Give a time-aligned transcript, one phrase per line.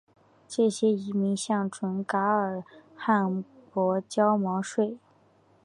[0.47, 2.63] 这些遗民向准噶尔
[2.95, 4.97] 汗国交毛皮税。